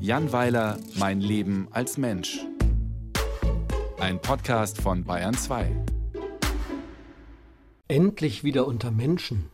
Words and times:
Jan 0.00 0.32
Weiler, 0.32 0.78
Mein 0.94 1.20
Leben 1.20 1.68
als 1.70 1.98
Mensch. 1.98 2.38
Ein 3.98 4.20
Podcast 4.20 4.80
von 4.80 5.04
Bayern 5.04 5.34
2. 5.34 5.70
Endlich 7.88 8.44
wieder 8.44 8.66
unter 8.66 8.90
Menschen. 8.90 9.50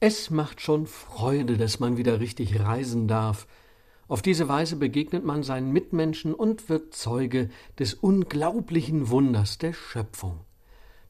Es 0.00 0.30
macht 0.30 0.60
schon 0.60 0.86
Freude, 0.86 1.56
dass 1.56 1.78
man 1.78 1.96
wieder 1.96 2.20
richtig 2.20 2.60
reisen 2.60 3.06
darf. 3.06 3.46
Auf 4.08 4.22
diese 4.22 4.48
Weise 4.48 4.76
begegnet 4.76 5.24
man 5.24 5.42
seinen 5.42 5.72
Mitmenschen 5.72 6.34
und 6.34 6.68
wird 6.68 6.94
Zeuge 6.94 7.48
des 7.78 7.94
unglaublichen 7.94 9.08
Wunders 9.08 9.58
der 9.58 9.72
Schöpfung. 9.72 10.40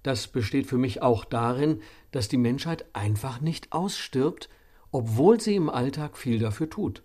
Das 0.03 0.29
besteht 0.29 0.67
für 0.67 0.79
mich 0.79 1.03
auch 1.03 1.25
darin, 1.25 1.81
dass 2.13 2.29
die 2.29 2.37
Menschheit 2.37 2.85
einfach 2.93 3.41
nicht 3.41 3.73
ausstirbt, 3.73 4.49
obwohl 4.95 5.41
sie 5.41 5.57
im 5.57 5.71
Alltag 5.71 6.17
viel 6.17 6.39
dafür 6.39 6.71
tut. 6.71 7.03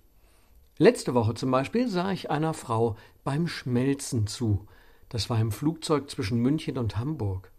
Letzte 0.77 1.15
Woche 1.15 1.33
zum 1.33 1.49
Beispiel 1.49 1.87
sah 1.87 2.11
ich 2.11 2.29
einer 2.29 2.53
Frau 2.53 2.95
beim 3.23 3.47
Schmelzen 3.47 4.27
zu. 4.27 4.67
Das 5.09 5.31
war 5.31 5.41
im 5.41 5.51
Flugzeug 5.51 6.07
zwischen 6.07 6.39
München 6.39 6.77
und 6.77 6.97
Hamburg. 6.97 7.51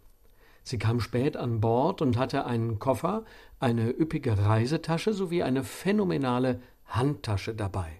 Sie 0.62 0.78
kam 0.78 1.00
spät 1.00 1.36
an 1.36 1.60
Bord 1.60 2.00
und 2.00 2.16
hatte 2.16 2.46
einen 2.46 2.78
Koffer, 2.78 3.24
eine 3.58 3.90
üppige 3.90 4.38
Reisetasche 4.38 5.14
sowie 5.14 5.42
eine 5.42 5.64
phänomenale 5.64 6.60
Handtasche 6.86 7.52
dabei. 7.52 7.90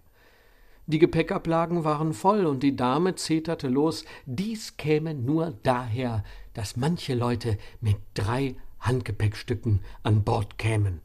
Die 0.87 1.01
Gepäckablagen 1.01 1.83
waren 1.83 2.12
voll 2.12 2.47
und 2.47 2.62
die 2.62 2.77
Dame 2.77 3.17
zeterte 3.17 3.67
los, 3.67 4.05
dies 4.25 4.77
käme 4.77 5.15
nur 5.15 5.59
daher, 5.65 6.23
dass 6.55 6.77
manche 6.77 7.17
Leute 7.17 7.59
mit 7.81 7.97
drei 8.15 8.55
Handgepäckstücken 8.78 9.81
an 10.05 10.23
Bord 10.23 10.59
kämen. 10.59 11.01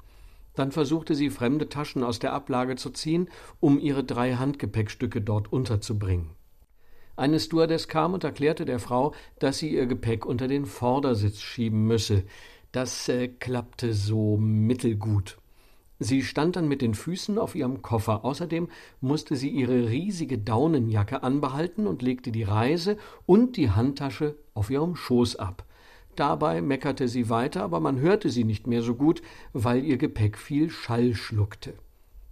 Dann 0.55 0.71
versuchte 0.71 1.15
sie 1.15 1.29
fremde 1.29 1.69
Taschen 1.69 2.03
aus 2.03 2.19
der 2.19 2.33
Ablage 2.33 2.75
zu 2.75 2.89
ziehen, 2.89 3.29
um 3.59 3.79
ihre 3.79 4.03
drei 4.03 4.35
Handgepäckstücke 4.35 5.21
dort 5.21 5.51
unterzubringen. 5.51 6.31
Eine 7.17 7.39
Stewardess 7.39 7.87
kam 7.87 8.13
und 8.13 8.23
erklärte 8.23 8.65
der 8.65 8.79
Frau, 8.79 9.13
dass 9.39 9.59
sie 9.59 9.73
ihr 9.73 9.85
Gepäck 9.85 10.25
unter 10.25 10.47
den 10.47 10.65
Vordersitz 10.65 11.39
schieben 11.39 11.85
müsse. 11.87 12.23
Das 12.73 13.07
äh, 13.07 13.29
klappte 13.29 13.93
so 13.93 14.35
mittelgut. 14.37 15.37
Sie 15.97 16.23
stand 16.23 16.57
dann 16.57 16.67
mit 16.67 16.81
den 16.81 16.93
Füßen 16.93 17.37
auf 17.37 17.55
ihrem 17.55 17.81
Koffer. 17.81 18.25
Außerdem 18.25 18.67
musste 18.99 19.37
sie 19.37 19.49
ihre 19.49 19.89
riesige 19.89 20.37
Daunenjacke 20.37 21.23
anbehalten 21.23 21.87
und 21.87 22.01
legte 22.01 22.33
die 22.33 22.43
Reise 22.43 22.97
und 23.25 23.55
die 23.55 23.71
Handtasche 23.71 24.35
auf 24.53 24.69
ihrem 24.69 24.97
Schoß 24.97 25.37
ab. 25.37 25.65
Dabei 26.15 26.61
meckerte 26.61 27.07
sie 27.07 27.29
weiter, 27.29 27.63
aber 27.63 27.79
man 27.79 27.99
hörte 27.99 28.29
sie 28.29 28.43
nicht 28.43 28.67
mehr 28.67 28.81
so 28.81 28.95
gut, 28.95 29.21
weil 29.53 29.83
ihr 29.83 29.97
Gepäck 29.97 30.37
viel 30.37 30.69
Schall 30.69 31.13
schluckte. 31.13 31.73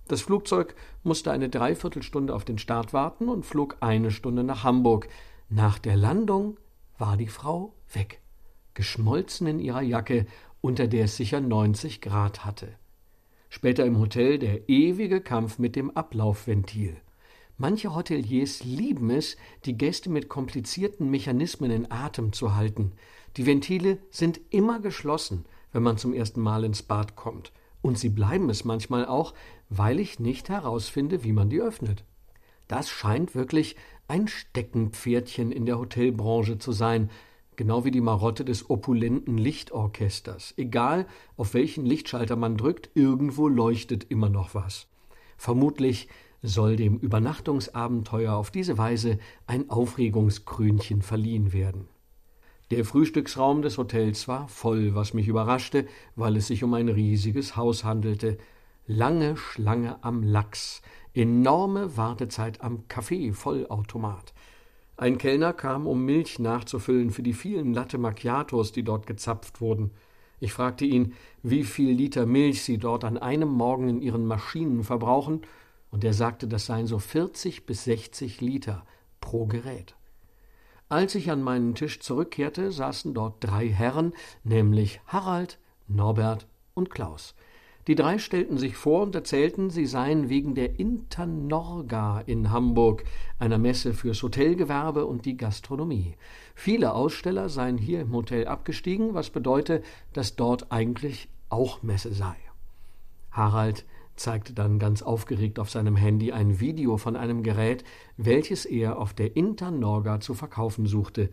Das 0.07 0.21
Flugzeug 0.21 0.75
musste 1.03 1.31
eine 1.31 1.49
Dreiviertelstunde 1.49 2.33
auf 2.35 2.45
den 2.45 2.57
Start 2.57 2.93
warten 2.93 3.29
und 3.29 3.45
flog 3.45 3.77
eine 3.79 4.11
Stunde 4.11 4.43
nach 4.43 4.63
Hamburg. 4.63 5.07
Nach 5.49 5.79
der 5.79 5.95
Landung 5.95 6.57
war 6.97 7.17
die 7.17 7.27
Frau 7.27 7.73
weg, 7.93 8.21
geschmolzen 8.73 9.47
in 9.47 9.59
ihrer 9.59 9.81
Jacke, 9.81 10.25
unter 10.61 10.87
der 10.87 11.05
es 11.05 11.17
sicher 11.17 11.41
90 11.41 12.01
Grad 12.01 12.45
hatte. 12.45 12.69
Später 13.49 13.85
im 13.85 13.99
Hotel 13.99 14.39
der 14.39 14.67
ewige 14.69 15.21
Kampf 15.21 15.59
mit 15.59 15.75
dem 15.75 15.91
Ablaufventil. 15.91 16.97
Manche 17.57 17.93
Hoteliers 17.95 18.63
lieben 18.63 19.09
es, 19.11 19.37
die 19.65 19.77
Gäste 19.77 20.09
mit 20.09 20.27
komplizierten 20.27 21.09
Mechanismen 21.09 21.69
in 21.69 21.91
Atem 21.91 22.33
zu 22.33 22.55
halten. 22.55 22.93
Die 23.37 23.45
Ventile 23.45 23.99
sind 24.09 24.41
immer 24.49 24.79
geschlossen, 24.79 25.45
wenn 25.71 25.83
man 25.83 25.97
zum 25.97 26.13
ersten 26.13 26.41
Mal 26.41 26.63
ins 26.63 26.81
Bad 26.81 27.15
kommt. 27.15 27.51
Und 27.81 27.99
sie 27.99 28.09
bleiben 28.09 28.49
es 28.49 28.65
manchmal 28.65 29.05
auch, 29.05 29.33
weil 29.69 29.99
ich 29.99 30.19
nicht 30.19 30.49
herausfinde, 30.49 31.23
wie 31.23 31.33
man 31.33 31.49
die 31.49 31.61
öffnet. 31.61 32.05
Das 32.67 32.89
scheint 32.89 33.35
wirklich 33.35 33.75
ein 34.07 34.27
Steckenpferdchen 34.27 35.51
in 35.51 35.65
der 35.65 35.77
Hotelbranche 35.77 36.57
zu 36.57 36.71
sein, 36.71 37.09
genau 37.55 37.85
wie 37.85 37.91
die 37.91 38.01
Marotte 38.01 38.45
des 38.45 38.69
opulenten 38.69 39.37
Lichtorchesters. 39.37 40.53
Egal, 40.57 41.05
auf 41.37 41.53
welchen 41.53 41.85
Lichtschalter 41.85 42.35
man 42.35 42.57
drückt, 42.57 42.89
irgendwo 42.95 43.47
leuchtet 43.47 44.05
immer 44.09 44.29
noch 44.29 44.55
was. 44.55 44.87
Vermutlich 45.37 46.07
soll 46.43 46.75
dem 46.75 46.97
Übernachtungsabenteuer 46.97 48.33
auf 48.33 48.51
diese 48.51 48.77
Weise 48.77 49.17
ein 49.47 49.69
Aufregungskrönchen 49.69 51.01
verliehen 51.01 51.53
werden. 51.53 51.87
Der 52.69 52.85
Frühstücksraum 52.85 53.61
des 53.61 53.77
Hotels 53.77 54.27
war 54.27 54.47
voll, 54.49 54.93
was 54.93 55.13
mich 55.13 55.27
überraschte, 55.27 55.87
weil 56.15 56.35
es 56.35 56.47
sich 56.47 56.63
um 56.63 56.73
ein 56.73 56.89
riesiges 56.89 57.55
Haus 57.55 57.83
handelte. 57.83 58.37
Lange 58.85 59.37
Schlange 59.37 60.03
am 60.03 60.21
Lachs, 60.21 60.81
enorme 61.13 61.95
Wartezeit 61.95 62.61
am 62.61 62.87
Kaffee-Vollautomat. 62.89 64.33
Ein 64.97 65.17
Kellner 65.17 65.53
kam, 65.53 65.87
um 65.87 66.03
Milch 66.03 66.39
nachzufüllen 66.39 67.11
für 67.11 67.23
die 67.23 67.33
vielen 67.33 67.73
Latte 67.73 67.97
Macchiatos, 67.97 68.73
die 68.73 68.83
dort 68.83 69.07
gezapft 69.07 69.61
wurden. 69.61 69.91
Ich 70.39 70.51
fragte 70.51 70.85
ihn, 70.85 71.13
wie 71.41 71.63
viel 71.63 71.91
Liter 71.91 72.25
Milch 72.25 72.63
sie 72.63 72.77
dort 72.77 73.05
an 73.05 73.17
einem 73.17 73.49
Morgen 73.49 73.87
in 73.87 74.01
ihren 74.01 74.25
Maschinen 74.25 74.83
verbrauchen, 74.83 75.41
und 75.93 76.03
er 76.03 76.13
sagte, 76.13 76.47
das 76.47 76.65
seien 76.65 76.87
so 76.87 76.97
40 76.97 77.67
bis 77.67 77.83
60 77.83 78.41
Liter 78.41 78.83
pro 79.21 79.45
Gerät. 79.45 79.95
Als 80.89 81.13
ich 81.13 81.29
an 81.29 81.43
meinen 81.43 81.75
Tisch 81.75 81.99
zurückkehrte, 81.99 82.71
saßen 82.71 83.13
dort 83.13 83.35
drei 83.41 83.69
Herren, 83.69 84.13
nämlich 84.43 85.01
Harald, 85.05 85.59
Norbert 85.87 86.47
und 86.73 86.89
Klaus. 86.89 87.35
Die 87.85 87.93
drei 87.93 88.17
stellten 88.17 88.57
sich 88.57 88.75
vor 88.75 89.03
und 89.03 89.13
erzählten, 89.13 89.69
sie 89.69 89.85
seien 89.85 90.29
wegen 90.29 90.55
der 90.55 90.79
Internorga 90.79 92.21
in 92.21 92.49
Hamburg, 92.49 93.03
einer 93.37 93.59
Messe 93.59 93.93
fürs 93.93 94.23
Hotelgewerbe 94.23 95.05
und 95.05 95.25
die 95.27 95.37
Gastronomie. 95.37 96.15
Viele 96.55 96.93
Aussteller 96.93 97.49
seien 97.49 97.77
hier 97.77 98.01
im 98.01 98.13
Hotel 98.13 98.47
abgestiegen, 98.47 99.13
was 99.13 99.29
bedeute, 99.29 99.83
dass 100.11 100.35
dort 100.35 100.71
eigentlich 100.71 101.29
auch 101.49 101.83
Messe 101.83 102.13
sei. 102.13 102.35
Harald 103.29 103.85
zeigte 104.15 104.53
dann 104.53 104.79
ganz 104.79 105.01
aufgeregt 105.01 105.59
auf 105.59 105.69
seinem 105.69 105.95
Handy 105.95 106.31
ein 106.31 106.59
Video 106.59 106.97
von 106.97 107.15
einem 107.15 107.43
Gerät, 107.43 107.83
welches 108.17 108.65
er 108.65 108.97
auf 108.97 109.13
der 109.13 109.35
Internorga 109.35 110.19
zu 110.19 110.33
verkaufen 110.33 110.85
suchte. 110.85 111.29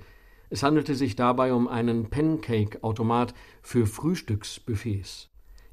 Es 0.48 0.62
handelte 0.62 0.94
sich 0.94 1.16
dabei 1.16 1.52
um 1.52 1.68
einen 1.68 2.10
Pancake-Automat 2.10 3.34
für 3.62 3.86
Frühstücksbuffets. 3.86 5.30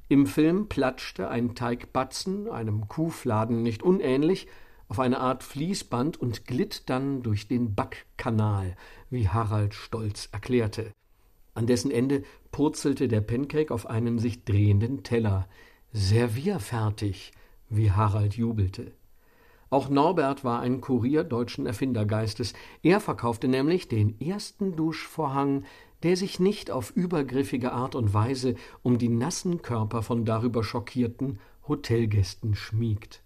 Im 0.08 0.26
Film 0.26 0.68
platschte 0.68 1.28
ein 1.28 1.54
Teigbatzen, 1.54 2.48
einem 2.48 2.88
Kuhfladen 2.88 3.62
nicht 3.62 3.82
unähnlich, 3.82 4.46
auf 4.88 5.00
eine 5.00 5.20
Art 5.20 5.42
Fließband 5.42 6.16
und 6.18 6.46
glitt 6.46 6.88
dann 6.88 7.22
durch 7.22 7.46
den 7.46 7.74
Backkanal, 7.74 8.74
wie 9.10 9.28
Harald 9.28 9.74
stolz 9.74 10.28
erklärte. 10.32 10.92
An 11.52 11.66
dessen 11.66 11.90
Ende 11.90 12.22
purzelte 12.52 13.08
der 13.08 13.20
Pancake 13.20 13.74
auf 13.74 13.86
einen 13.86 14.18
sich 14.18 14.44
drehenden 14.44 15.02
Teller. 15.02 15.48
Servierfertig, 15.92 17.32
wie 17.70 17.90
Harald 17.90 18.34
jubelte. 18.34 18.92
Auch 19.70 19.88
Norbert 19.88 20.44
war 20.44 20.60
ein 20.60 20.82
Kurier 20.82 21.24
deutschen 21.24 21.64
Erfindergeistes. 21.64 22.52
Er 22.82 23.00
verkaufte 23.00 23.48
nämlich 23.48 23.88
den 23.88 24.20
ersten 24.20 24.76
Duschvorhang, 24.76 25.64
der 26.02 26.16
sich 26.16 26.40
nicht 26.40 26.70
auf 26.70 26.90
übergriffige 26.90 27.72
Art 27.72 27.94
und 27.94 28.12
Weise 28.12 28.54
um 28.82 28.98
die 28.98 29.08
nassen 29.08 29.62
Körper 29.62 30.02
von 30.02 30.26
darüber 30.26 30.62
schockierten 30.62 31.38
Hotelgästen 31.66 32.54
schmiegt. 32.54 33.22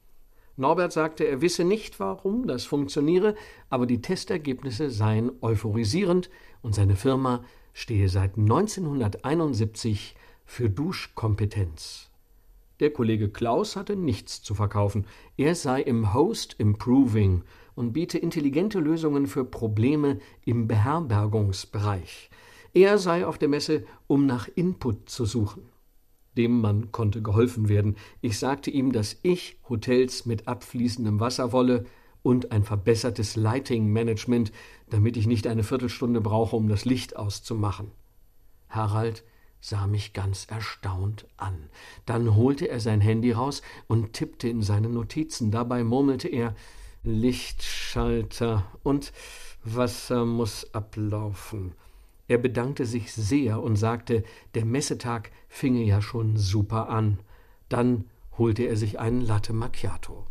Norbert 0.56 0.92
sagte, 0.92 1.24
er 1.24 1.40
wisse 1.40 1.64
nicht, 1.64 1.98
warum 1.98 2.46
das 2.46 2.64
funktioniere, 2.64 3.34
aber 3.70 3.86
die 3.86 4.00
Testergebnisse 4.00 4.90
seien 4.90 5.32
euphorisierend 5.40 6.30
und 6.60 6.76
seine 6.76 6.94
Firma 6.94 7.44
stehe 7.72 8.08
seit 8.08 8.36
1971 8.36 10.14
für 10.44 10.70
Duschkompetenz. 10.70 12.11
Der 12.82 12.90
Kollege 12.90 13.28
Klaus 13.28 13.76
hatte 13.76 13.94
nichts 13.94 14.42
zu 14.42 14.56
verkaufen. 14.56 15.06
Er 15.36 15.54
sei 15.54 15.80
im 15.82 16.14
Host 16.14 16.56
Improving 16.58 17.44
und 17.76 17.92
biete 17.92 18.18
intelligente 18.18 18.80
Lösungen 18.80 19.28
für 19.28 19.44
Probleme 19.44 20.18
im 20.44 20.66
Beherbergungsbereich. 20.66 22.28
Er 22.74 22.98
sei 22.98 23.24
auf 23.24 23.38
der 23.38 23.48
Messe, 23.48 23.84
um 24.08 24.26
nach 24.26 24.48
Input 24.56 25.08
zu 25.08 25.26
suchen. 25.26 25.62
Dem 26.36 26.60
Mann 26.60 26.90
konnte 26.90 27.22
geholfen 27.22 27.68
werden. 27.68 27.94
Ich 28.20 28.40
sagte 28.40 28.72
ihm, 28.72 28.90
dass 28.90 29.16
ich 29.22 29.58
Hotels 29.68 30.26
mit 30.26 30.48
abfließendem 30.48 31.20
Wasser 31.20 31.52
wolle 31.52 31.84
und 32.24 32.50
ein 32.50 32.64
verbessertes 32.64 33.36
Lighting 33.36 33.92
Management, 33.92 34.50
damit 34.90 35.16
ich 35.16 35.28
nicht 35.28 35.46
eine 35.46 35.62
Viertelstunde 35.62 36.20
brauche, 36.20 36.56
um 36.56 36.66
das 36.66 36.84
Licht 36.84 37.14
auszumachen. 37.14 37.92
Harald 38.68 39.22
sah 39.62 39.86
mich 39.86 40.12
ganz 40.12 40.46
erstaunt 40.50 41.26
an. 41.38 41.70
Dann 42.04 42.34
holte 42.34 42.68
er 42.68 42.80
sein 42.80 43.00
Handy 43.00 43.30
raus 43.32 43.62
und 43.86 44.12
tippte 44.12 44.48
in 44.48 44.60
seine 44.60 44.88
Notizen. 44.88 45.52
Dabei 45.52 45.84
murmelte 45.84 46.28
er 46.28 46.54
Lichtschalter 47.04 48.66
und 48.82 49.12
Wasser 49.64 50.26
muss 50.26 50.74
ablaufen. 50.74 51.72
Er 52.26 52.38
bedankte 52.38 52.84
sich 52.84 53.12
sehr 53.12 53.62
und 53.62 53.76
sagte, 53.76 54.24
der 54.54 54.64
Messetag 54.64 55.30
finge 55.48 55.82
ja 55.84 56.02
schon 56.02 56.36
super 56.36 56.88
an. 56.88 57.20
Dann 57.68 58.06
holte 58.38 58.64
er 58.64 58.76
sich 58.76 58.98
einen 58.98 59.20
Latte 59.20 59.52
Macchiato. 59.52 60.26